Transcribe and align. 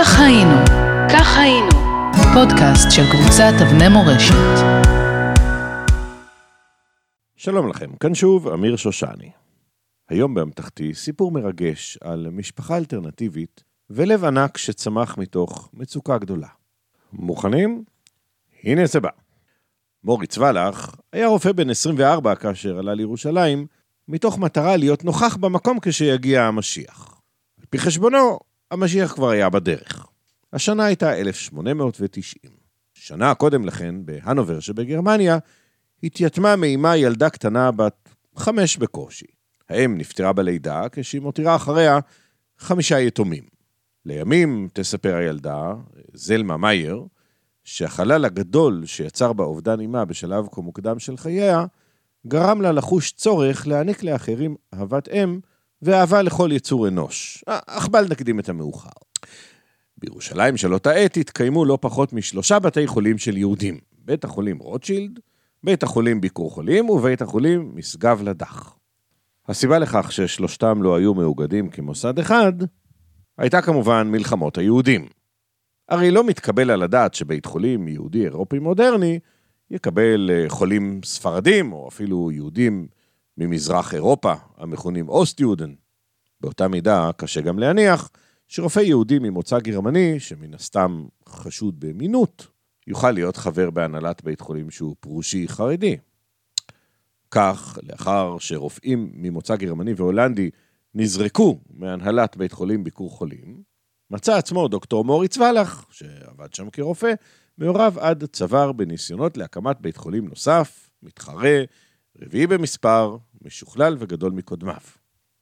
כך 0.00 0.20
היינו, 0.20 0.54
כך 1.12 1.36
היינו, 1.38 1.70
פודקאסט 2.34 2.90
של 2.90 3.02
קבוצת 3.12 3.52
אבני 3.62 3.88
מורשת. 3.88 4.34
שלום 7.36 7.68
לכם, 7.68 7.96
כאן 8.00 8.14
שוב 8.14 8.48
אמיר 8.48 8.76
שושני. 8.76 9.30
היום 10.08 10.34
באמתחתי 10.34 10.94
סיפור 10.94 11.30
מרגש 11.32 11.98
על 12.00 12.28
משפחה 12.30 12.76
אלטרנטיבית 12.76 13.64
ולב 13.90 14.24
ענק 14.24 14.56
שצמח 14.56 15.18
מתוך 15.18 15.70
מצוקה 15.74 16.18
גדולה. 16.18 16.48
מוכנים? 17.12 17.84
הנה 18.64 18.86
זה 18.86 19.00
בא. 19.00 19.10
מוריץ 20.04 20.38
ולח 20.38 20.94
היה 21.12 21.26
רופא 21.26 21.52
בן 21.52 21.70
24 21.70 22.34
כאשר 22.34 22.78
עלה 22.78 22.94
לירושלים, 22.94 23.66
מתוך 24.08 24.38
מטרה 24.38 24.76
להיות 24.76 25.04
נוכח 25.04 25.36
במקום 25.36 25.78
כשיגיע 25.82 26.42
המשיח. 26.42 27.20
על 27.60 27.64
פי 27.70 27.78
חשבונו, 27.78 28.38
המשיח 28.70 29.12
כבר 29.12 29.28
היה 29.28 29.50
בדרך. 29.50 30.06
השנה 30.52 30.84
הייתה 30.84 31.16
1890. 31.16 32.52
שנה 32.94 33.34
קודם 33.34 33.64
לכן, 33.64 33.94
בהנובר 34.04 34.60
שבגרמניה, 34.60 35.38
התייתמה 36.02 36.56
מאימה 36.56 36.96
ילדה 36.96 37.30
קטנה 37.30 37.70
בת 37.70 38.08
חמש 38.36 38.76
בקושי. 38.76 39.26
האם 39.68 39.98
נפטרה 39.98 40.32
בלידה 40.32 40.82
כשהיא 40.92 41.20
מותירה 41.20 41.56
אחריה 41.56 41.98
חמישה 42.58 43.00
יתומים. 43.00 43.44
לימים 44.04 44.68
תספר 44.72 45.14
הילדה, 45.14 45.74
זלמה 46.12 46.56
מאייר, 46.56 47.04
שהחלל 47.64 48.24
הגדול 48.24 48.86
שיצר 48.86 49.32
בה 49.32 49.44
אובדן 49.44 49.80
אימה 49.80 50.04
בשלב 50.04 50.46
כה 50.52 50.60
מוקדם 50.60 50.98
של 50.98 51.16
חייה, 51.16 51.64
גרם 52.26 52.60
לה 52.60 52.72
לחוש 52.72 53.12
צורך 53.12 53.66
להעניק 53.66 54.02
לאחרים 54.02 54.56
אהבת 54.74 55.08
אם 55.08 55.40
ואהבה 55.82 56.22
לכל 56.22 56.50
יצור 56.52 56.88
אנוש. 56.88 57.44
אך 57.46 57.88
בל 57.88 58.06
נקדים 58.10 58.40
את 58.40 58.48
המאוחר. 58.48 58.90
בירושלים 59.98 60.56
של 60.56 60.74
אותה 60.74 60.90
עת 60.90 61.16
התקיימו 61.16 61.64
לא 61.64 61.78
פחות 61.80 62.12
משלושה 62.12 62.58
בתי 62.58 62.86
חולים 62.86 63.18
של 63.18 63.36
יהודים. 63.36 63.78
בית 64.04 64.24
החולים 64.24 64.58
רוטשילד, 64.58 65.20
בית 65.64 65.82
החולים 65.82 66.20
ביקור 66.20 66.50
חולים 66.50 66.90
ובית 66.90 67.22
החולים 67.22 67.72
משגב 67.74 68.22
לדח. 68.22 68.76
הסיבה 69.48 69.78
לכך 69.78 70.12
ששלושתם 70.12 70.82
לא 70.82 70.96
היו 70.96 71.14
מאוגדים 71.14 71.68
כמוסד 71.68 72.18
אחד, 72.18 72.52
הייתה 73.38 73.62
כמובן 73.62 74.08
מלחמות 74.10 74.58
היהודים. 74.58 75.06
הרי 75.88 76.10
לא 76.10 76.24
מתקבל 76.24 76.70
על 76.70 76.82
הדעת 76.82 77.14
שבית 77.14 77.46
חולים 77.46 77.88
יהודי 77.88 78.24
אירופי 78.24 78.58
מודרני 78.58 79.18
יקבל 79.70 80.30
אה, 80.32 80.44
חולים 80.48 81.00
ספרדים, 81.04 81.72
או 81.72 81.88
אפילו 81.88 82.30
יהודים 82.32 82.86
ממזרח 83.38 83.94
אירופה, 83.94 84.34
המכונים 84.56 85.08
אוסט-יהודן. 85.08 85.74
באותה 86.40 86.68
מידה 86.68 87.10
קשה 87.16 87.40
גם 87.40 87.58
להניח 87.58 88.10
שרופא 88.48 88.80
יהודי 88.80 89.18
ממוצא 89.18 89.58
גרמני, 89.58 90.20
שמן 90.20 90.54
הסתם 90.54 91.06
חשוד 91.28 91.80
במינות, 91.80 92.46
יוכל 92.86 93.10
להיות 93.10 93.36
חבר 93.36 93.70
בהנהלת 93.70 94.24
בית 94.24 94.40
חולים 94.40 94.70
שהוא 94.70 94.96
פרושי 95.00 95.48
חרדי. 95.48 95.96
כך, 97.30 97.78
לאחר 97.82 98.36
שרופאים 98.38 99.10
ממוצא 99.14 99.56
גרמני 99.56 99.92
והולנדי 99.96 100.50
נזרקו 100.94 101.60
מהנהלת 101.70 102.36
בית 102.36 102.52
חולים 102.52 102.84
ביקור 102.84 103.10
חולים, 103.10 103.62
מצא 104.10 104.36
עצמו 104.36 104.68
דוקטור 104.68 105.04
מוריץ 105.04 105.36
ולח, 105.38 105.86
שעבד 105.90 106.54
שם 106.54 106.70
כרופא, 106.70 107.12
מעורב 107.58 107.98
עד 107.98 108.24
צוואר 108.24 108.72
בניסיונות 108.72 109.36
להקמת 109.36 109.80
בית 109.80 109.96
חולים 109.96 110.28
נוסף, 110.28 110.90
מתחרה, 111.02 111.62
רביעי 112.22 112.46
במספר, 112.46 113.16
משוכלל 113.48 113.96
וגדול 113.98 114.32
מקודמיו. 114.32 114.80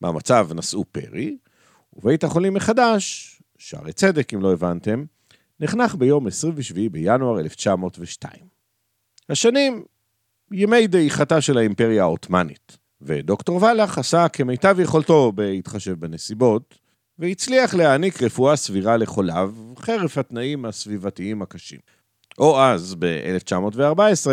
מהמצב 0.01 0.49
נשאו 0.55 0.85
פרי, 0.93 1.37
ובית 1.93 2.25
החולים 2.25 2.55
מחדש, 2.55 3.33
שערי 3.59 3.93
צדק 3.93 4.35
אם 4.35 4.43
לא 4.43 4.53
הבנתם, 4.53 5.05
נחנך 5.61 5.95
ביום 5.95 6.27
27 6.27 6.89
בינואר 6.89 7.41
1902. 7.41 8.33
השנים, 9.29 9.85
ימי 10.53 10.87
דעיכתה 10.87 11.41
של 11.41 11.59
האימפריה 11.59 12.03
העות'מאנית, 12.03 12.77
ודוקטור 13.01 13.63
ולח 13.63 13.99
עשה 13.99 14.29
כמיטב 14.29 14.77
יכולתו 14.81 15.33
בהתחשב 15.33 16.01
בנסיבות, 16.01 16.79
והצליח 17.19 17.75
להעניק 17.75 18.23
רפואה 18.23 18.57
סבירה 18.57 18.97
לחוליו, 18.97 19.55
חרף 19.79 20.19
התנאים 20.19 20.65
הסביבתיים 20.65 21.43
הקשים. 21.43 21.81
או 22.39 22.61
אז, 22.61 22.95
ב-1914, 22.99 24.31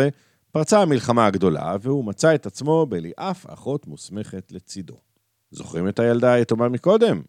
פרצה 0.54 0.82
המלחמה 0.82 1.26
הגדולה, 1.26 1.76
והוא 1.80 2.04
מצא 2.04 2.34
את 2.34 2.46
עצמו 2.46 2.86
בלי 2.86 3.12
אף 3.16 3.46
אחות 3.46 3.86
מוסמכת 3.86 4.52
לצידו. 4.52 4.96
זוכרים 5.50 5.88
את 5.88 5.98
הילדה 5.98 6.32
היתומה 6.32 6.68
מקודם? 6.68 7.22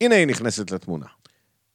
הנה 0.00 0.14
היא 0.14 0.26
נכנסת 0.26 0.70
לתמונה. 0.70 1.06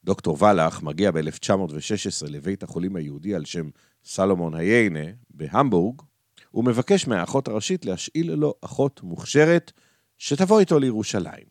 דוקטור 0.04 0.44
ולח 0.44 0.82
מגיע 0.84 1.12
ב-1916 1.12 2.28
לבית 2.30 2.64
החולים 2.64 2.96
היהודי 2.96 3.36
על 3.36 3.46
שם 3.46 3.70
סלומון 4.04 4.54
היינה 4.54 5.06
בהמבורג, 5.30 6.02
ומבקש 6.54 7.08
מהאחות 7.08 7.48
הראשית 7.48 7.86
להשאיל 7.86 8.34
לו 8.34 8.54
אחות 8.62 9.04
מוכשרת 9.04 9.72
שתבוא 10.18 10.60
איתו 10.60 10.80
לירושלים. 10.80 11.46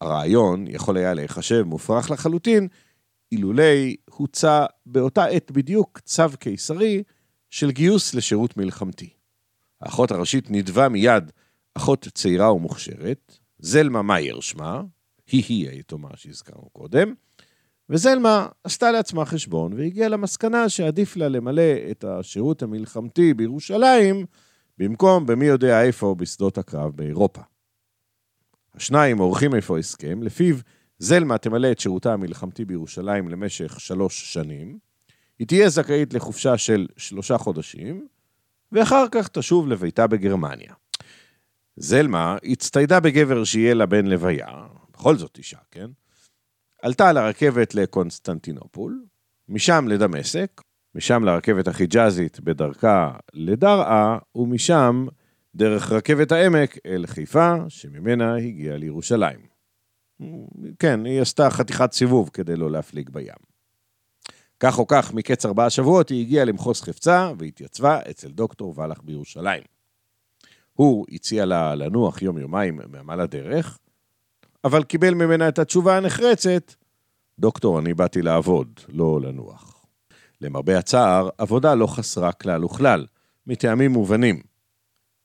הרעיון 0.00 0.66
יכול 0.66 0.96
היה 0.96 1.14
להיחשב 1.14 1.62
מופרך 1.62 2.10
לחלוטין, 2.10 2.68
אילולי 3.32 3.96
הוצע 4.10 4.66
באותה 4.86 5.24
עת 5.24 5.50
בדיוק 5.50 5.98
צו 5.98 6.24
קיסרי 6.38 7.02
של 7.50 7.70
גיוס 7.70 8.14
לשירות 8.14 8.56
מלחמתי. 8.56 9.10
האחות 9.80 10.10
הראשית 10.10 10.50
נדבה 10.50 10.88
מיד 10.88 11.30
אחות 11.74 12.08
צעירה 12.14 12.52
ומוכשרת, 12.52 13.38
זלמה 13.58 14.02
מאייר 14.02 14.40
שמה, 14.40 14.82
היא-היא 15.26 15.68
היתומה 15.68 16.08
שהזכרנו 16.16 16.70
קודם, 16.72 17.14
וזלמה 17.90 18.46
עשתה 18.64 18.90
לעצמה 18.90 19.24
חשבון 19.24 19.72
והגיעה 19.72 20.08
למסקנה 20.08 20.68
שעדיף 20.68 21.16
לה 21.16 21.28
למלא 21.28 21.72
את 21.90 22.04
השירות 22.04 22.62
המלחמתי 22.62 23.34
בירושלים, 23.34 24.26
במקום 24.78 25.26
במי 25.26 25.44
יודע 25.44 25.82
איפה 25.82 26.14
בשדות 26.14 26.58
הקרב 26.58 26.96
באירופה. 26.96 27.42
השניים 28.74 29.18
עורכים 29.18 29.54
איפה 29.54 29.78
הסכם, 29.78 30.22
לפיו 30.22 30.56
זלמה 30.98 31.38
תמלא 31.38 31.72
את 31.72 31.78
שירותה 31.78 32.12
המלחמתי 32.12 32.64
בירושלים 32.64 33.28
למשך 33.28 33.80
שלוש 33.80 34.32
שנים, 34.32 34.78
היא 35.38 35.46
תהיה 35.46 35.68
זכאית 35.68 36.14
לחופשה 36.14 36.58
של 36.58 36.86
שלושה 36.96 37.38
חודשים, 37.38 38.06
ואחר 38.72 39.04
כך 39.10 39.28
תשוב 39.28 39.68
לביתה 39.68 40.06
בגרמניה. 40.06 40.74
זלמה 41.76 42.36
הצטיידה 42.44 43.00
בגבר 43.00 43.44
שיהיה 43.44 43.74
לה 43.74 43.86
בן 43.86 44.06
לוויה, 44.06 44.46
בכל 44.92 45.16
זאת 45.16 45.38
אישה, 45.38 45.58
כן? 45.70 45.90
עלתה 46.82 47.12
לרכבת 47.12 47.74
לקונסטנטינופול, 47.74 49.04
משם 49.48 49.88
לדמשק, 49.88 50.62
משם 50.94 51.24
לרכבת 51.24 51.68
החיג'אזית 51.68 52.40
בדרכה 52.40 53.12
לדרעה, 53.32 54.18
ומשם 54.34 55.06
דרך 55.54 55.92
רכבת 55.92 56.32
העמק 56.32 56.78
אל 56.86 57.06
חיפה, 57.06 57.54
שממנה 57.68 58.36
הגיעה 58.36 58.76
לירושלים. 58.76 59.40
כן, 60.78 61.06
היא 61.06 61.20
עשתה 61.20 61.50
חתיכת 61.50 61.92
סיבוב 61.92 62.30
כדי 62.32 62.56
לא 62.56 62.70
להפליג 62.70 63.10
בים. 63.10 63.47
כך 64.60 64.78
או 64.78 64.86
כך, 64.86 65.14
מקץ 65.14 65.46
ארבעה 65.46 65.70
שבועות 65.70 66.08
היא 66.08 66.20
הגיעה 66.20 66.44
למחוז 66.44 66.80
חפצה 66.80 67.32
והתייצבה 67.38 67.98
אצל 68.10 68.28
דוקטור 68.28 68.74
ולח 68.76 69.00
בירושלים. 69.04 69.62
הוא 70.72 71.06
הציע 71.12 71.44
לה 71.44 71.74
לנוח 71.74 72.22
יום-יומיים 72.22 72.80
מעמל 72.88 73.20
הדרך, 73.20 73.78
אבל 74.64 74.84
קיבל 74.84 75.14
ממנה 75.14 75.48
את 75.48 75.58
התשובה 75.58 75.96
הנחרצת, 75.96 76.74
דוקטור, 77.38 77.78
אני 77.78 77.94
באתי 77.94 78.22
לעבוד, 78.22 78.80
לא 78.88 79.20
לנוח. 79.20 79.84
למרבה 80.40 80.78
הצער, 80.78 81.28
עבודה 81.38 81.74
לא 81.74 81.86
חסרה 81.86 82.32
כלל 82.32 82.64
וכלל, 82.64 83.06
מטעמים 83.46 83.90
מובנים. 83.90 84.42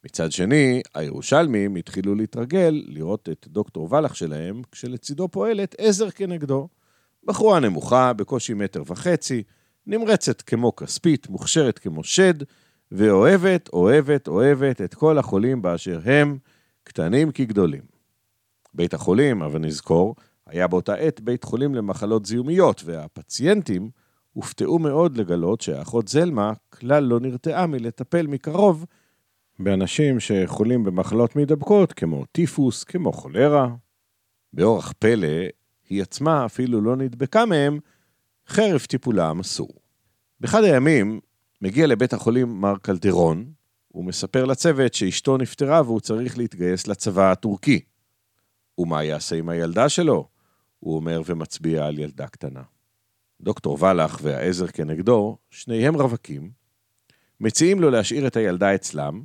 מצד 0.05 0.31
שני, 0.31 0.81
הירושלמים 0.93 1.75
התחילו 1.75 2.15
להתרגל 2.15 2.83
לראות 2.87 3.29
את 3.29 3.47
דוקטור 3.47 3.93
ולח 3.93 4.13
שלהם, 4.13 4.61
כשלצידו 4.71 5.27
פועלת 5.27 5.75
עזר 5.77 6.09
כנגדו. 6.11 6.67
בחורה 7.25 7.59
נמוכה, 7.59 8.13
בקושי 8.13 8.53
מטר 8.53 8.83
וחצי, 8.87 9.43
נמרצת 9.87 10.41
כמו 10.41 10.75
כספית, 10.75 11.29
מוכשרת 11.29 11.79
כמו 11.79 12.03
שד, 12.03 12.33
ואוהבת, 12.91 13.69
אוהבת, 13.73 14.27
אוהבת 14.27 14.81
את 14.81 14.93
כל 14.93 15.17
החולים 15.17 15.61
באשר 15.61 15.99
הם, 16.05 16.37
קטנים 16.83 17.31
כגדולים. 17.31 17.81
בית 18.73 18.93
החולים, 18.93 19.41
אבל 19.41 19.59
נזכור, 19.59 20.15
היה 20.47 20.67
באותה 20.67 20.93
עת 20.93 21.21
בית 21.21 21.43
חולים 21.43 21.75
למחלות 21.75 22.25
זיהומיות, 22.25 22.81
והפציינטים 22.85 23.89
הופתעו 24.33 24.79
מאוד 24.79 25.17
לגלות 25.17 25.61
שהאחות 25.61 26.07
זלמה 26.07 26.53
כלל 26.69 27.03
לא 27.03 27.19
נרתעה 27.19 27.67
מלטפל 27.67 28.27
מקרוב 28.27 28.85
באנשים 29.59 30.19
שחולים 30.19 30.83
במחלות 30.83 31.35
מידבקות, 31.35 31.93
כמו 31.93 32.25
טיפוס, 32.31 32.83
כמו 32.83 33.11
חולרה. 33.11 33.67
באורח 34.53 34.93
פלא, 34.99 35.27
היא 35.89 36.01
עצמה 36.01 36.45
אפילו 36.45 36.81
לא 36.81 36.95
נדבקה 36.95 37.45
מהם, 37.45 37.79
חרף 38.47 38.85
טיפולה 38.85 39.29
המסור. 39.29 39.69
באחד 40.39 40.63
הימים 40.63 41.19
מגיע 41.61 41.87
לבית 41.87 42.13
החולים 42.13 42.61
מר 42.61 42.77
קלדרון, 42.81 43.51
ומספר 43.95 44.45
לצוות 44.45 44.93
שאשתו 44.93 45.37
נפטרה 45.37 45.81
והוא 45.81 45.99
צריך 45.99 46.37
להתגייס 46.37 46.87
לצבא 46.87 47.31
הטורקי. 47.31 47.81
ומה 48.77 49.03
יעשה 49.03 49.35
עם 49.35 49.49
הילדה 49.49 49.89
שלו? 49.89 50.27
הוא 50.79 50.95
אומר 50.95 51.21
ומצביע 51.25 51.85
על 51.85 51.99
ילדה 51.99 52.27
קטנה. 52.27 52.61
דוקטור 53.41 53.83
ולך 53.83 54.19
והעזר 54.21 54.67
כנגדו, 54.67 55.37
שניהם 55.49 55.95
רווקים, 55.95 56.51
מציעים 57.39 57.81
לו 57.81 57.89
להשאיר 57.89 58.27
את 58.27 58.35
הילדה 58.35 58.75
אצלם, 58.75 59.23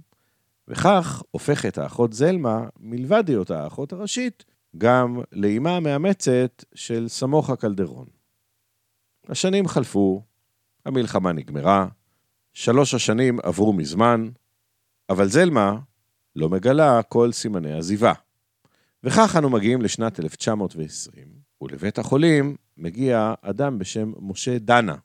וכך 0.69 1.23
הופכת 1.31 1.79
האחות 1.79 2.13
זלמה, 2.13 2.69
מלבד 2.81 3.29
היותה 3.29 3.63
האחות 3.63 3.93
הראשית, 3.93 4.45
גם 4.77 5.21
לאימה 5.33 5.77
המאמצת 5.77 6.65
של 6.75 7.09
סמוכה 7.09 7.57
קלדרון. 7.57 8.07
השנים 9.29 9.69
חלפו, 9.69 10.23
המלחמה 10.87 11.33
נגמרה, 11.33 11.89
שלוש 12.53 12.95
השנים 12.95 13.39
עברו 13.43 13.73
מזמן, 13.73 14.29
אבל 15.11 15.29
זלמה 15.29 15.79
לא 16.37 16.49
מגלה 16.49 17.03
כל 17.03 17.33
סימני 17.33 17.73
עזיבה. 17.73 18.13
וכך 19.05 19.37
אנו 19.39 19.51
מגיעים 19.51 19.83
לשנת 19.83 20.21
1920, 20.21 21.29
ולבית 21.63 21.99
החולים 21.99 22.57
מגיע 22.77 23.35
אדם 23.43 23.79
בשם 23.79 24.13
משה 24.19 24.59
דנה, 24.59 24.97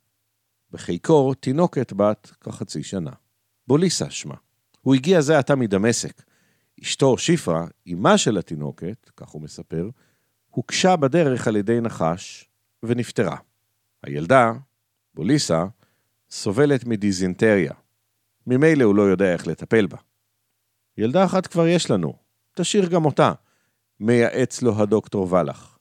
בחיקור 0.71 1.35
תינוקת 1.35 1.93
בת 1.93 2.31
כחצי 2.41 2.83
שנה. 2.83 3.11
בוליסה 3.67 4.09
שמה. 4.09 4.35
הוא 4.81 4.95
הגיע 4.95 5.21
זה 5.21 5.39
עתה 5.39 5.55
מדמשק. 5.55 6.21
אשתו 6.81 7.17
שיפרה, 7.17 7.65
אמה 7.93 8.17
של 8.17 8.37
התינוקת, 8.37 9.09
כך 9.17 9.29
הוא 9.29 9.41
מספר, 9.41 9.89
הוקשה 10.49 10.95
בדרך 10.95 11.47
על 11.47 11.55
ידי 11.55 11.81
נחש 11.81 12.49
ונפטרה. 12.83 13.37
הילדה, 14.03 14.51
בוליסה, 15.13 15.65
סובלת 16.29 16.85
מדיזינטריה. 16.85 17.73
ממילא 18.47 18.83
הוא 18.83 18.95
לא 18.95 19.01
יודע 19.01 19.33
איך 19.33 19.47
לטפל 19.47 19.87
בה. 19.87 19.97
ילדה 20.97 21.25
אחת 21.25 21.47
כבר 21.47 21.67
יש 21.67 21.91
לנו, 21.91 22.13
תשאיר 22.53 22.89
גם 22.89 23.05
אותה, 23.05 23.33
מייעץ 23.99 24.61
לו 24.61 24.81
הדוקטור 24.81 25.33
ולך, 25.33 25.77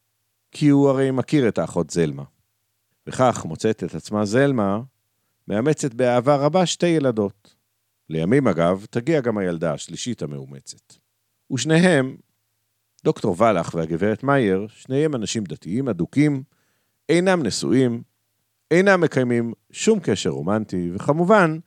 כי 0.50 0.68
הוא 0.68 0.88
הרי 0.88 1.10
מכיר 1.10 1.48
את 1.48 1.58
האחות 1.58 1.90
זלמה. 1.90 2.24
וכך 3.06 3.44
מוצאת 3.44 3.84
את 3.84 3.94
עצמה 3.94 4.24
זלמה, 4.24 4.80
מאמצת 5.48 5.94
באהבה 5.94 6.36
רבה 6.36 6.66
שתי 6.66 6.86
ילדות. 6.86 7.54
לימים 8.12 8.48
אגב, 8.48 8.86
תגיע 8.90 9.20
גם 9.20 9.38
הילדה 9.38 9.72
השלישית 9.72 10.22
המאומצת. 10.22 10.94
ושניהם, 11.52 12.16
דוקטור 13.04 13.42
ולך 13.42 13.74
והגברת 13.74 14.22
מאייר, 14.22 14.66
שניהם 14.68 15.14
אנשים 15.14 15.44
דתיים 15.44 15.88
אדוקים, 15.88 16.42
אינם 17.08 17.42
נשואים, 17.42 18.02
אינם 18.70 19.00
מקיימים 19.00 19.52
שום 19.70 20.00
קשר 20.02 20.30
רומנטי, 20.30 20.90
וכמובן, 20.94 21.58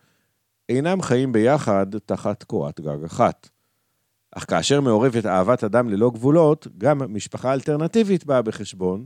אינם 0.69 1.01
חיים 1.01 1.31
ביחד 1.31 1.85
תחת 2.05 2.43
קורת 2.43 2.81
גג 2.81 3.03
אחת. 3.05 3.49
אך 4.31 4.45
כאשר 4.49 4.81
מעורבת 4.81 5.25
אהבת 5.25 5.63
אדם 5.63 5.89
ללא 5.89 6.09
גבולות, 6.09 6.67
גם 6.77 7.13
משפחה 7.13 7.53
אלטרנטיבית 7.53 8.25
באה 8.25 8.41
בחשבון, 8.41 9.05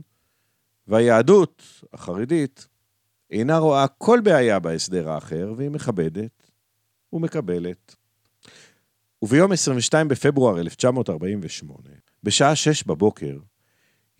והיהדות 0.86 1.62
החרדית 1.92 2.68
אינה 3.30 3.58
רואה 3.58 3.88
כל 3.88 4.20
בעיה 4.24 4.58
בהסדר 4.58 5.10
האחר, 5.10 5.52
והיא 5.56 5.70
מכבדת 5.70 6.49
ומקבלת. 7.12 7.96
וביום 9.22 9.52
22 9.52 10.08
בפברואר 10.08 10.60
1948, 10.60 11.88
בשעה 12.22 12.56
6 12.56 12.82
בבוקר, 12.82 13.38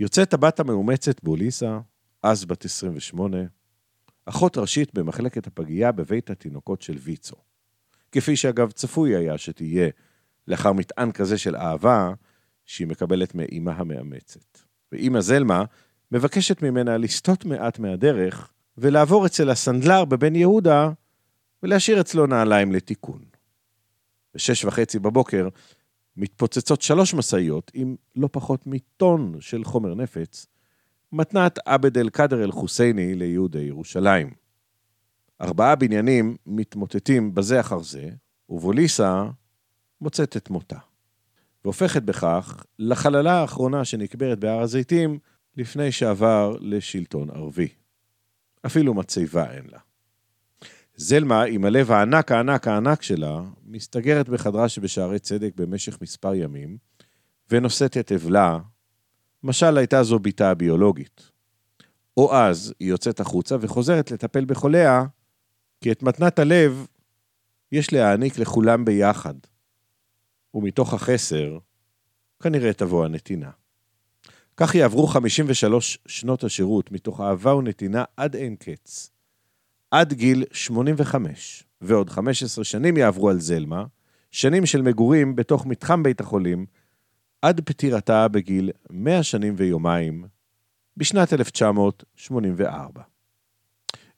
יוצאת 0.00 0.34
הבת 0.34 0.60
המאומצת 0.60 1.24
בוליסה, 1.24 1.78
אז 2.22 2.44
בת 2.44 2.64
28, 2.64 3.38
אחות 4.26 4.58
ראשית 4.58 4.94
במחלקת 4.94 5.46
הפגייה 5.46 5.92
בבית 5.92 6.30
התינוקות 6.30 6.82
של 6.82 6.96
ויצו. 6.98 7.36
כפי 8.12 8.36
שאגב 8.36 8.70
צפוי 8.70 9.16
היה 9.16 9.38
שתהיה 9.38 9.88
לאחר 10.48 10.72
מטען 10.72 11.12
כזה 11.12 11.38
של 11.38 11.56
אהבה 11.56 12.12
שהיא 12.64 12.86
מקבלת 12.86 13.34
מאימה 13.34 13.72
המאמצת. 13.72 14.58
ואימא 14.92 15.20
זלמה 15.20 15.64
מבקשת 16.12 16.62
ממנה 16.62 16.96
לסטות 16.96 17.44
מעט 17.44 17.78
מהדרך 17.78 18.52
ולעבור 18.78 19.26
אצל 19.26 19.50
הסנדלר 19.50 20.04
בבן 20.04 20.36
יהודה 20.36 20.90
ולהשאיר 21.62 22.00
אצלו 22.00 22.26
נעליים 22.26 22.72
לתיקון. 22.72 23.24
בשש 24.34 24.64
וחצי 24.64 24.98
בבוקר 24.98 25.48
מתפוצצות 26.16 26.82
שלוש 26.82 27.14
משאיות 27.14 27.70
עם 27.74 27.96
לא 28.16 28.28
פחות 28.32 28.66
מטון 28.66 29.36
של 29.40 29.64
חומר 29.64 29.94
נפץ, 29.94 30.46
מתנת 31.12 31.58
עבד 31.64 31.98
אל-קאדר 31.98 32.44
אל-חוסייני 32.44 33.14
ליהודי 33.14 33.60
ירושלים. 33.60 34.30
ארבעה 35.40 35.76
בניינים 35.76 36.36
מתמוטטים 36.46 37.34
בזה 37.34 37.60
אחר 37.60 37.82
זה, 37.82 38.10
ובוליסה 38.48 39.24
מוצאת 40.00 40.36
את 40.36 40.50
מותה. 40.50 40.78
והופכת 41.64 42.02
בכך 42.02 42.64
לחללה 42.78 43.32
האחרונה 43.32 43.84
שנקברת 43.84 44.38
בהר 44.38 44.60
הזיתים 44.60 45.18
לפני 45.56 45.92
שעבר 45.92 46.56
לשלטון 46.60 47.30
ערבי. 47.30 47.68
אפילו 48.66 48.94
מצבה 48.94 49.50
אין 49.50 49.64
לה. 49.72 49.78
זלמה, 51.02 51.42
עם 51.42 51.64
הלב 51.64 51.90
הענק 51.90 52.32
הענק 52.32 52.68
הענק 52.68 53.02
שלה, 53.02 53.42
מסתגרת 53.64 54.28
בחדרה 54.28 54.68
שבשערי 54.68 55.18
צדק 55.18 55.52
במשך 55.56 55.98
מספר 56.02 56.34
ימים, 56.34 56.78
ונושאת 57.50 57.96
את 57.96 58.12
אבלה, 58.12 58.58
משל 59.42 59.78
הייתה 59.78 60.02
זו 60.02 60.18
בתה 60.18 60.50
הביולוגית. 60.50 61.30
או 62.16 62.34
אז 62.34 62.74
היא 62.80 62.88
יוצאת 62.88 63.20
החוצה 63.20 63.56
וחוזרת 63.60 64.10
לטפל 64.10 64.44
בחוליה, 64.44 65.04
כי 65.80 65.92
את 65.92 66.02
מתנת 66.02 66.38
הלב 66.38 66.86
יש 67.72 67.92
להעניק 67.92 68.38
לכולם 68.38 68.84
ביחד. 68.84 69.34
ומתוך 70.54 70.94
החסר, 70.94 71.58
כנראה 72.42 72.72
תבוא 72.72 73.04
הנתינה. 73.04 73.50
כך 74.56 74.74
יעברו 74.74 75.06
53 75.06 75.98
שנות 76.06 76.44
השירות 76.44 76.92
מתוך 76.92 77.20
אהבה 77.20 77.54
ונתינה 77.54 78.04
עד 78.16 78.36
אין 78.36 78.56
קץ. 78.56 79.10
עד 79.90 80.12
גיל 80.12 80.44
85, 80.52 81.64
ועוד 81.80 82.10
15 82.10 82.64
שנים 82.64 82.96
יעברו 82.96 83.30
על 83.30 83.40
זלמה, 83.40 83.84
שנים 84.30 84.66
של 84.66 84.82
מגורים 84.82 85.36
בתוך 85.36 85.66
מתחם 85.66 86.02
בית 86.02 86.20
החולים, 86.20 86.66
עד 87.42 87.60
פטירתה 87.60 88.28
בגיל 88.28 88.70
100 88.90 89.22
שנים 89.22 89.54
ויומיים, 89.56 90.24
בשנת 90.96 91.32
1984. 91.32 93.02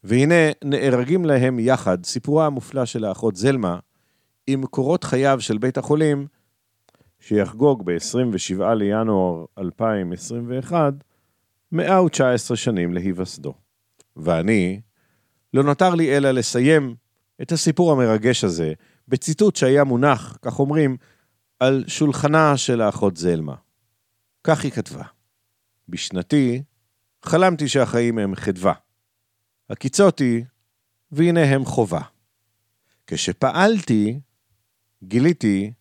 והנה 0.05 0.35
נהרגים 0.65 1.25
להם 1.25 1.59
יחד 1.59 2.05
סיפורה 2.05 2.47
המופלא 2.47 2.85
של 2.85 3.05
האחות 3.05 3.37
זלמה, 3.37 3.79
עם 4.47 4.67
קורות 4.67 5.05
חייו 5.05 5.41
של 5.41 5.59
בית 5.59 5.79
החולים, 5.79 6.27
שיחגוג 7.21 7.83
ב-27 7.85 8.75
לינואר 8.75 9.45
2021, 9.59 10.95
119 11.73 12.57
שנים 12.57 12.95
להיווסדו. 12.95 13.55
ואני, 14.17 14.81
לא 15.55 15.63
נותר 15.63 15.95
לי 15.95 16.17
אלא 16.17 16.31
לסיים 16.31 16.95
את 17.43 17.53
הסיפור 17.53 17.93
המרגש 17.93 18.45
הזה 18.45 18.73
בציטוט 19.09 19.57
שהיה 19.57 19.85
מונח, 19.85 20.39
כך 20.43 20.59
אומרים, 20.59 20.97
על 21.61 21.85
שולחנה 21.87 22.57
של 22.57 22.81
האחות 22.81 23.17
זלמה. 23.17 23.55
כך 24.45 24.65
היא 24.65 24.73
כתבה: 24.73 25.05
בשנתי 25.89 26.63
חלמתי 27.25 27.69
שהחיים 27.69 28.19
הם 28.19 28.35
חדווה. 28.35 28.73
הקיצותי, 29.71 30.45
והנה 31.13 31.43
הם 31.43 31.65
חובה. 31.65 32.01
כשפעלתי, 33.07 34.21
גיליתי 35.05 35.73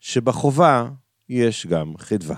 שבחובה 0.00 0.88
יש 1.28 1.66
גם 1.66 1.94
חדווה. 1.98 2.36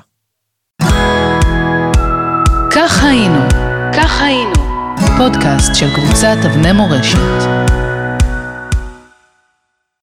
כך 2.74 3.02
היינו, 3.04 3.48
כך 3.96 4.20
היינו, 4.20 4.61
פודקאסט 5.16 5.74
של 5.74 5.86
קבוצת 5.94 6.36
אבני 6.46 6.72
מורשת. 6.72 7.18